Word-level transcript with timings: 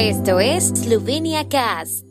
Esto 0.00 0.38
es 0.38 0.68
Slovenia 0.68 1.48
Cast. 1.48 2.04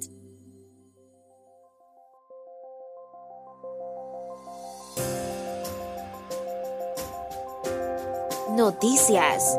Noticias. 8.57 9.57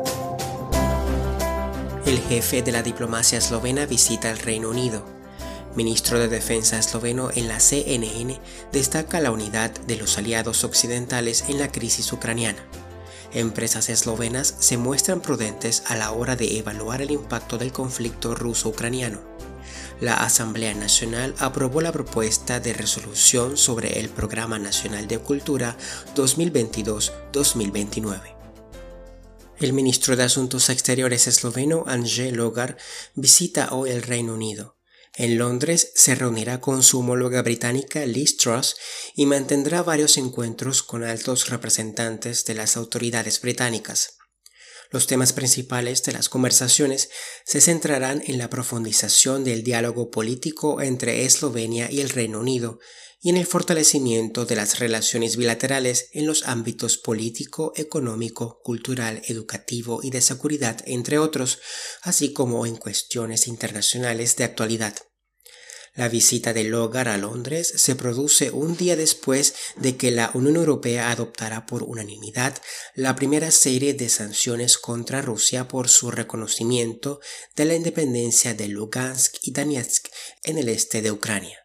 El 2.05 2.19
jefe 2.19 2.61
de 2.61 2.71
la 2.71 2.83
diplomacia 2.83 3.39
eslovena 3.39 3.87
visita 3.87 4.29
el 4.29 4.37
Reino 4.37 4.69
Unido. 4.69 5.03
Ministro 5.75 6.19
de 6.19 6.27
Defensa 6.27 6.77
esloveno 6.77 7.31
en 7.33 7.47
la 7.47 7.59
CNN 7.59 8.39
destaca 8.71 9.19
la 9.21 9.31
unidad 9.31 9.71
de 9.71 9.95
los 9.95 10.19
aliados 10.19 10.63
occidentales 10.63 11.45
en 11.49 11.57
la 11.57 11.71
crisis 11.71 12.13
ucraniana. 12.13 12.63
Empresas 13.33 13.89
eslovenas 13.89 14.55
se 14.59 14.77
muestran 14.77 15.21
prudentes 15.21 15.83
a 15.87 15.95
la 15.95 16.11
hora 16.11 16.35
de 16.35 16.57
evaluar 16.57 17.03
el 17.03 17.11
impacto 17.11 17.59
del 17.59 17.71
conflicto 17.71 18.33
ruso-ucraniano. 18.33 19.19
La 20.01 20.15
Asamblea 20.15 20.73
Nacional 20.73 21.35
aprobó 21.37 21.81
la 21.81 21.91
propuesta 21.91 22.59
de 22.59 22.73
resolución 22.73 23.57
sobre 23.57 23.99
el 23.99 24.09
Programa 24.09 24.57
Nacional 24.57 25.07
de 25.07 25.19
Cultura 25.19 25.77
2022-2029. 26.15 28.35
El 29.59 29.73
ministro 29.73 30.15
de 30.15 30.23
Asuntos 30.23 30.69
Exteriores 30.69 31.27
esloveno 31.27 31.83
Anže 31.85 32.31
Logar 32.31 32.77
visita 33.13 33.73
hoy 33.73 33.91
el 33.91 34.01
Reino 34.03 34.33
Unido. 34.33 34.78
En 35.19 35.37
Londres 35.37 35.91
se 35.95 36.15
reunirá 36.15 36.61
con 36.61 36.81
su 36.81 36.99
homóloga 36.99 37.41
británica 37.41 38.05
Liz 38.05 38.37
Truss 38.37 38.77
y 39.13 39.25
mantendrá 39.25 39.83
varios 39.83 40.15
encuentros 40.15 40.81
con 40.81 41.03
altos 41.03 41.49
representantes 41.49 42.45
de 42.45 42.53
las 42.53 42.77
autoridades 42.77 43.41
británicas. 43.41 44.15
Los 44.91 45.07
temas 45.07 45.33
principales 45.33 46.03
de 46.03 46.13
las 46.13 46.29
conversaciones 46.29 47.09
se 47.45 47.59
centrarán 47.59 48.23
en 48.27 48.37
la 48.37 48.49
profundización 48.49 49.43
del 49.43 49.61
diálogo 49.61 50.09
político 50.09 50.81
entre 50.81 51.25
Eslovenia 51.25 51.91
y 51.91 51.99
el 51.99 52.11
Reino 52.11 52.39
Unido 52.39 52.79
y 53.19 53.29
en 53.29 53.35
el 53.35 53.45
fortalecimiento 53.45 54.45
de 54.45 54.55
las 54.55 54.79
relaciones 54.79 55.35
bilaterales 55.35 56.07
en 56.13 56.27
los 56.27 56.47
ámbitos 56.47 56.97
político, 56.97 57.73
económico, 57.75 58.61
cultural, 58.63 59.21
educativo 59.27 59.99
y 60.01 60.11
de 60.11 60.21
seguridad, 60.21 60.81
entre 60.85 61.19
otros, 61.19 61.59
así 62.03 62.31
como 62.31 62.65
en 62.65 62.77
cuestiones 62.77 63.47
internacionales 63.47 64.37
de 64.37 64.45
actualidad. 64.45 64.95
La 65.95 66.07
visita 66.07 66.53
de 66.53 66.63
Logar 66.63 67.07
a 67.07 67.17
Londres 67.17 67.73
se 67.75 67.95
produce 67.95 68.51
un 68.51 68.77
día 68.77 68.95
después 68.95 69.55
de 69.75 69.97
que 69.97 70.11
la 70.11 70.31
Unión 70.33 70.55
Europea 70.55 71.11
adoptara 71.11 71.65
por 71.65 71.83
unanimidad 71.83 72.61
la 72.95 73.15
primera 73.15 73.51
serie 73.51 73.93
de 73.93 74.09
sanciones 74.09 74.77
contra 74.77 75.21
Rusia 75.21 75.67
por 75.67 75.89
su 75.89 76.11
reconocimiento 76.11 77.19
de 77.55 77.65
la 77.65 77.75
independencia 77.75 78.53
de 78.53 78.67
Lugansk 78.67 79.35
y 79.41 79.51
Donetsk 79.51 80.07
en 80.43 80.57
el 80.57 80.69
este 80.69 81.01
de 81.01 81.11
Ucrania. 81.11 81.59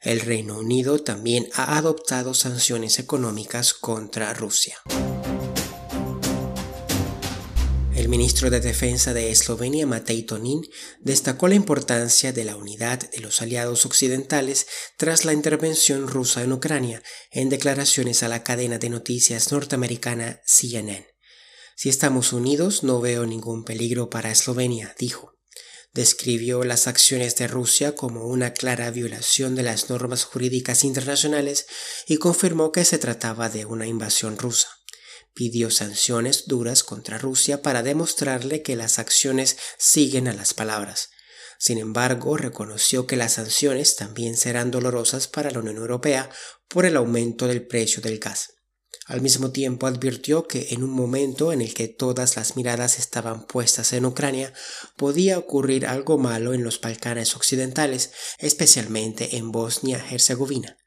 El 0.00 0.20
Reino 0.20 0.58
Unido 0.58 0.98
también 0.98 1.48
ha 1.54 1.76
adoptado 1.78 2.34
sanciones 2.34 2.98
económicas 2.98 3.72
contra 3.72 4.32
Rusia. 4.34 4.78
Ministro 8.12 8.50
de 8.50 8.60
Defensa 8.60 9.14
de 9.14 9.30
Eslovenia, 9.30 9.86
Matej 9.86 10.26
Tonin, 10.26 10.60
destacó 11.00 11.48
la 11.48 11.54
importancia 11.54 12.30
de 12.30 12.44
la 12.44 12.56
unidad 12.56 13.10
de 13.10 13.20
los 13.20 13.40
aliados 13.40 13.86
occidentales 13.86 14.66
tras 14.98 15.24
la 15.24 15.32
intervención 15.32 16.06
rusa 16.06 16.42
en 16.42 16.52
Ucrania 16.52 17.02
en 17.30 17.48
declaraciones 17.48 18.22
a 18.22 18.28
la 18.28 18.44
cadena 18.44 18.78
de 18.78 18.90
noticias 18.90 19.50
norteamericana 19.50 20.42
CNN. 20.44 21.06
Si 21.74 21.88
estamos 21.88 22.34
unidos, 22.34 22.82
no 22.82 23.00
veo 23.00 23.24
ningún 23.24 23.64
peligro 23.64 24.10
para 24.10 24.30
Eslovenia, 24.30 24.94
dijo 24.98 25.32
describió 25.94 26.64
las 26.64 26.86
acciones 26.86 27.36
de 27.36 27.48
Rusia 27.48 27.94
como 27.94 28.26
una 28.26 28.54
clara 28.54 28.90
violación 28.90 29.54
de 29.54 29.62
las 29.62 29.90
normas 29.90 30.24
jurídicas 30.24 30.84
internacionales 30.84 31.66
y 32.06 32.16
confirmó 32.16 32.72
que 32.72 32.86
se 32.86 32.98
trataba 32.98 33.50
de 33.50 33.66
una 33.66 33.86
invasión 33.86 34.38
rusa. 34.38 34.81
Pidió 35.34 35.70
sanciones 35.70 36.46
duras 36.46 36.82
contra 36.82 37.18
Rusia 37.18 37.62
para 37.62 37.82
demostrarle 37.82 38.62
que 38.62 38.76
las 38.76 38.98
acciones 38.98 39.56
siguen 39.78 40.28
a 40.28 40.32
las 40.32 40.52
palabras. 40.52 41.10
Sin 41.58 41.78
embargo, 41.78 42.36
reconoció 42.36 43.06
que 43.06 43.16
las 43.16 43.34
sanciones 43.34 43.96
también 43.96 44.36
serán 44.36 44.70
dolorosas 44.70 45.28
para 45.28 45.50
la 45.50 45.60
Unión 45.60 45.76
Europea 45.76 46.28
por 46.68 46.86
el 46.86 46.96
aumento 46.96 47.46
del 47.46 47.66
precio 47.66 48.02
del 48.02 48.18
gas. 48.18 48.54
Al 49.06 49.20
mismo 49.20 49.50
tiempo 49.52 49.86
advirtió 49.86 50.46
que 50.46 50.68
en 50.70 50.82
un 50.84 50.90
momento 50.90 51.52
en 51.52 51.60
el 51.60 51.72
que 51.74 51.88
todas 51.88 52.36
las 52.36 52.56
miradas 52.56 52.98
estaban 52.98 53.46
puestas 53.46 53.92
en 53.92 54.06
Ucrania, 54.06 54.52
podía 54.96 55.38
ocurrir 55.38 55.86
algo 55.86 56.18
malo 56.18 56.52
en 56.52 56.62
los 56.62 56.80
Balcanes 56.80 57.34
occidentales, 57.34 58.12
especialmente 58.38 59.36
en 59.36 59.50
Bosnia-Herzegovina. 59.50 60.81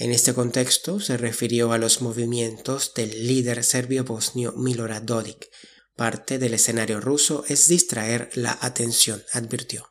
En 0.00 0.12
este 0.12 0.32
contexto 0.32 0.98
se 0.98 1.18
refirió 1.18 1.72
a 1.72 1.78
los 1.78 2.00
movimientos 2.00 2.94
del 2.94 3.26
líder 3.26 3.62
serbio-bosnio 3.62 4.52
Milorad 4.52 5.02
Dodik. 5.02 5.50
Parte 5.94 6.38
del 6.38 6.54
escenario 6.54 7.02
ruso 7.02 7.44
es 7.48 7.68
distraer 7.68 8.30
la 8.32 8.56
atención, 8.62 9.22
advirtió. 9.34 9.88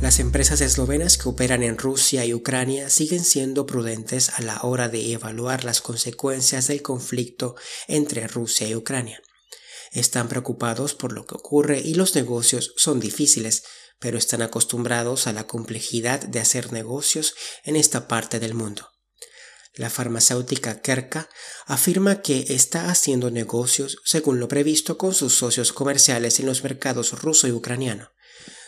Las 0.00 0.18
empresas 0.18 0.60
eslovenas 0.60 1.16
que 1.16 1.28
operan 1.28 1.62
en 1.62 1.78
Rusia 1.78 2.24
y 2.24 2.34
Ucrania 2.34 2.90
siguen 2.90 3.22
siendo 3.22 3.66
prudentes 3.66 4.30
a 4.30 4.42
la 4.42 4.62
hora 4.62 4.88
de 4.88 5.12
evaluar 5.12 5.62
las 5.62 5.80
consecuencias 5.80 6.66
del 6.66 6.82
conflicto 6.82 7.54
entre 7.86 8.26
Rusia 8.26 8.66
y 8.66 8.74
Ucrania. 8.74 9.22
Están 9.92 10.28
preocupados 10.28 10.96
por 10.96 11.12
lo 11.12 11.24
que 11.24 11.36
ocurre 11.36 11.78
y 11.78 11.94
los 11.94 12.16
negocios 12.16 12.72
son 12.76 12.98
difíciles, 12.98 13.62
pero 13.98 14.18
están 14.18 14.42
acostumbrados 14.42 15.26
a 15.26 15.32
la 15.32 15.46
complejidad 15.46 16.20
de 16.20 16.40
hacer 16.40 16.72
negocios 16.72 17.34
en 17.64 17.76
esta 17.76 18.08
parte 18.08 18.40
del 18.40 18.54
mundo. 18.54 18.90
La 19.76 19.90
farmacéutica 19.90 20.80
Kerka 20.80 21.28
afirma 21.66 22.22
que 22.22 22.46
está 22.48 22.90
haciendo 22.90 23.30
negocios 23.30 23.98
según 24.04 24.40
lo 24.40 24.48
previsto 24.48 24.96
con 24.96 25.12
sus 25.12 25.34
socios 25.34 25.74
comerciales 25.74 26.40
en 26.40 26.46
los 26.46 26.62
mercados 26.62 27.12
ruso 27.20 27.46
y 27.46 27.52
ucraniano. 27.52 28.10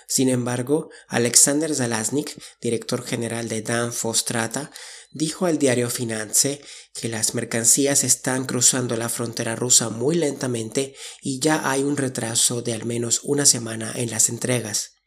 Sin 0.06 0.28
embargo, 0.28 0.90
Alexander 1.06 1.74
Zalaznik, 1.74 2.34
director 2.60 3.04
general 3.04 3.48
de 3.48 3.62
Danfoss 3.62 4.18
Strata, 4.18 4.70
dijo 5.10 5.46
al 5.46 5.58
diario 5.58 5.88
Finance 5.88 6.62
que 6.94 7.08
las 7.08 7.34
mercancías 7.34 8.04
están 8.04 8.44
cruzando 8.44 8.96
la 8.96 9.08
frontera 9.08 9.56
rusa 9.56 9.88
muy 9.90 10.16
lentamente 10.16 10.94
y 11.22 11.40
ya 11.40 11.70
hay 11.70 11.82
un 11.82 11.96
retraso 11.96 12.60
de 12.60 12.74
al 12.74 12.84
menos 12.84 13.20
una 13.22 13.46
semana 13.46 13.92
en 13.96 14.10
las 14.10 14.28
entregas. 14.28 14.97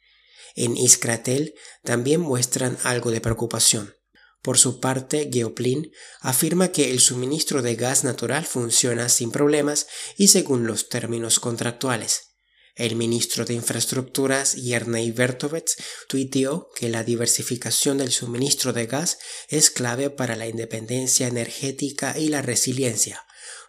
En 0.56 0.78
Iskratel 0.78 1.54
también 1.84 2.22
muestran 2.22 2.78
algo 2.84 3.12
de 3.12 3.22
preocupación. 3.22 3.96
Por 4.42 4.58
su 4.58 4.80
parte, 4.80 5.30
Geoplin 5.32 5.92
afirma 6.20 6.72
que 6.72 6.90
el 6.92 7.00
suministro 7.00 7.62
de 7.62 7.76
gas 7.76 8.04
natural 8.04 8.46
funciona 8.46 9.08
sin 9.08 9.32
problemas 9.32 9.88
y 10.18 10.30
según 10.30 10.66
los 10.66 10.90
términos 10.90 11.40
contractuales. 11.40 12.32
El 12.76 12.96
ministro 12.96 13.46
de 13.46 13.54
Infraestructuras, 13.54 14.56
Yerney 14.56 15.12
Bertovets, 15.12 15.76
tuiteó 16.08 16.70
que 16.76 16.90
la 16.90 17.04
diversificación 17.04 17.98
del 18.00 18.12
suministro 18.12 18.74
de 18.74 18.88
gas 18.88 19.20
es 19.50 19.70
clave 19.70 20.10
para 20.10 20.36
la 20.36 20.48
independencia 20.48 21.28
energética 21.28 22.18
y 22.18 22.30
la 22.30 22.42
resiliencia. 22.42 23.24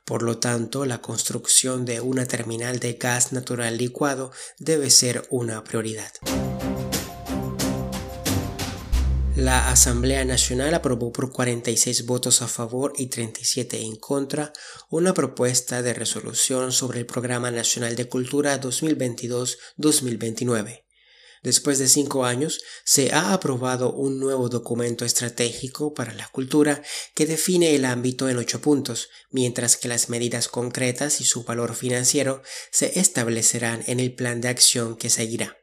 Por 0.04 0.22
lo 0.22 0.38
tanto, 0.38 0.87
la 0.87 1.00
construcción 1.00 1.84
de 1.84 2.00
una 2.00 2.26
terminal 2.26 2.78
de 2.78 2.94
gas 2.94 3.32
natural 3.32 3.76
licuado 3.76 4.32
debe 4.59 4.88
ser 4.91 5.26
una 5.31 5.62
prioridad. 5.65 6.12
La 9.42 9.70
Asamblea 9.72 10.25
Nacional 10.25 10.72
aprobó 10.72 11.10
por 11.10 11.32
46 11.32 12.06
votos 12.06 12.42
a 12.42 12.47
favor 12.47 12.92
y 12.97 13.08
37 13.08 13.82
en 13.82 13.97
contra 13.97 14.53
una 14.88 15.14
propuesta 15.14 15.82
de 15.82 15.94
resolución 15.94 16.70
sobre 16.70 17.00
el 17.00 17.06
Programa 17.06 17.50
Nacional 17.50 17.97
de 17.97 18.09
Cultura 18.09 18.60
2022-2029. 18.60 20.84
Después 21.42 21.80
de 21.80 21.89
cinco 21.89 22.24
años, 22.24 22.60
se 22.84 23.10
ha 23.10 23.33
aprobado 23.33 23.92
un 23.92 24.21
nuevo 24.21 24.48
documento 24.48 25.04
estratégico 25.04 25.92
para 25.92 26.15
la 26.15 26.28
cultura 26.28 26.80
que 27.16 27.27
define 27.27 27.74
el 27.74 27.84
ámbito 27.84 28.28
en 28.28 28.39
ocho 28.39 28.60
puntos, 28.60 29.09
mientras 29.33 29.77
que 29.77 29.89
las 29.89 30.09
medidas 30.09 30.47
concretas 30.47 31.21
y 31.21 31.24
su 31.24 31.42
valor 31.42 31.74
financiero 31.74 32.42
se 32.71 33.00
establecerán 33.00 33.83
en 33.89 33.98
el 33.98 34.15
plan 34.15 34.41
de 34.41 34.50
acción 34.50 34.94
que 34.94 35.10
seguirá. 35.10 35.61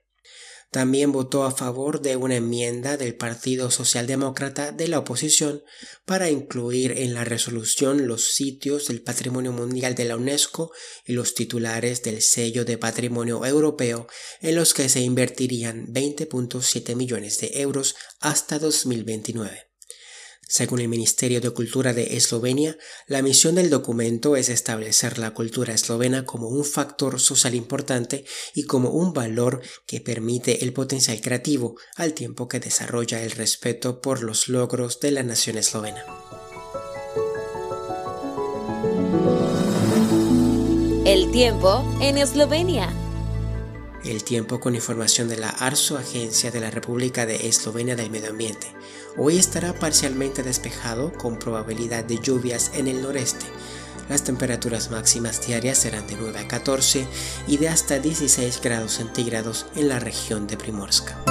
También 0.71 1.11
votó 1.11 1.45
a 1.45 1.51
favor 1.51 2.01
de 2.01 2.15
una 2.15 2.35
enmienda 2.35 2.95
del 2.95 3.15
Partido 3.15 3.71
Socialdemócrata 3.71 4.71
de 4.71 4.87
la 4.87 4.99
oposición 4.99 5.63
para 6.05 6.29
incluir 6.29 6.91
en 6.91 7.15
la 7.15 7.23
resolución 7.23 8.07
los 8.07 8.33
sitios 8.33 8.87
del 8.87 9.01
Patrimonio 9.01 9.51
Mundial 9.51 9.95
de 9.95 10.05
la 10.05 10.15
UNESCO 10.15 10.71
y 11.05 11.13
los 11.13 11.33
titulares 11.33 12.03
del 12.03 12.21
sello 12.21 12.65
de 12.65 12.77
Patrimonio 12.77 13.43
Europeo 13.45 14.07
en 14.41 14.55
los 14.55 14.75
que 14.75 14.89
se 14.89 15.01
invertirían 15.01 15.87
20.7 15.87 16.95
millones 16.95 17.39
de 17.39 17.61
euros 17.61 17.95
hasta 18.19 18.59
2029. 18.59 19.68
Según 20.49 20.79
el 20.79 20.87
Ministerio 20.87 21.41
de 21.41 21.51
Cultura 21.51 21.93
de 21.93 22.17
Eslovenia, 22.17 22.75
la 23.05 23.21
misión 23.21 23.53
del 23.53 23.69
documento 23.69 24.35
es 24.35 24.49
establecer 24.49 25.19
la 25.19 25.35
cultura 25.35 25.75
eslovena 25.75 26.25
como 26.25 26.47
un 26.47 26.65
factor 26.65 27.19
social 27.19 27.53
importante 27.53 28.25
y 28.55 28.63
como 28.63 28.89
un 28.89 29.13
valor 29.13 29.61
que 29.85 30.01
permite 30.01 30.63
el 30.63 30.73
potencial 30.73 31.21
creativo 31.21 31.75
al 31.95 32.15
tiempo 32.15 32.47
que 32.47 32.59
desarrolla 32.59 33.21
el 33.21 33.29
respeto 33.29 34.01
por 34.01 34.23
los 34.23 34.49
logros 34.49 34.99
de 34.99 35.11
la 35.11 35.21
nación 35.21 35.59
eslovena. 35.59 36.03
El 41.05 41.29
tiempo 41.31 41.85
en 42.01 42.17
Eslovenia. 42.17 42.98
El 44.03 44.23
tiempo 44.23 44.61
con 44.61 44.75
información 44.75 45.27
de 45.27 45.37
la 45.37 45.49
ARSO, 45.49 45.97
Agencia 45.97 46.51
de 46.51 46.61
la 46.61 46.71
República 46.71 47.25
de 47.25 47.47
Eslovenia 47.47 47.97
del 47.97 48.09
Medio 48.09 48.29
Ambiente. 48.29 48.73
Hoy 49.17 49.37
estará 49.37 49.73
parcialmente 49.73 50.41
despejado 50.41 51.11
con 51.11 51.37
probabilidad 51.37 52.05
de 52.05 52.17
lluvias 52.19 52.71
en 52.75 52.87
el 52.87 53.01
noreste. 53.01 53.45
Las 54.07 54.23
temperaturas 54.23 54.89
máximas 54.89 55.45
diarias 55.45 55.79
serán 55.79 56.07
de 56.07 56.15
9 56.15 56.39
a 56.39 56.47
14 56.47 57.05
y 57.47 57.57
de 57.57 57.67
hasta 57.67 57.99
16 57.99 58.61
grados 58.61 58.93
centígrados 58.93 59.65
en 59.75 59.89
la 59.89 59.99
región 59.99 60.47
de 60.47 60.55
Primorska. 60.55 61.28